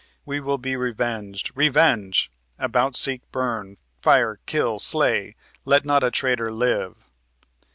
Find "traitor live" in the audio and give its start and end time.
6.09-6.95